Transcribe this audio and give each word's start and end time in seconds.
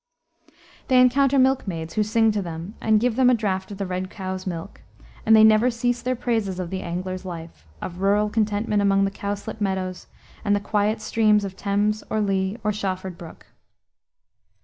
They 0.87 0.99
encounter 0.99 1.37
milkmaids, 1.37 1.93
who 1.93 2.01
sing 2.01 2.31
to 2.31 2.41
them 2.41 2.73
and 2.81 2.99
give 2.99 3.15
them 3.15 3.29
a 3.29 3.35
draft 3.35 3.69
of 3.69 3.77
the 3.77 3.85
red 3.85 4.09
cow's 4.09 4.47
milk, 4.47 4.81
and 5.27 5.35
they 5.35 5.43
never 5.43 5.69
cease 5.69 6.01
their 6.01 6.15
praises 6.15 6.59
of 6.59 6.71
the 6.71 6.81
angler's 6.81 7.23
life, 7.23 7.67
of 7.83 8.01
rural 8.01 8.27
contentment 8.27 8.81
among 8.81 9.05
the 9.05 9.11
cowslip 9.11 9.61
meadows, 9.61 10.07
and 10.43 10.55
the 10.55 10.59
quiet 10.59 11.01
streams 11.03 11.45
of 11.45 11.55
Thames, 11.55 12.03
or 12.09 12.19
Lea, 12.19 12.57
or 12.63 12.71
Shawford 12.73 13.15
Brook. 13.15 13.45